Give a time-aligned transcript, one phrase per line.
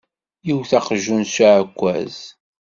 [0.47, 2.15] Yewet aqjun s uɛekkaz.